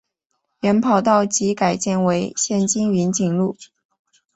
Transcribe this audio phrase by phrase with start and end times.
[0.61, 3.55] 原跑道即改建为现今云锦路。